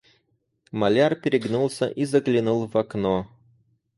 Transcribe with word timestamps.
Маляр 0.71 1.15
перегнулся 1.15 1.87
и 1.87 2.05
заглянул 2.05 2.65
в 2.65 2.75
окно. 2.75 3.27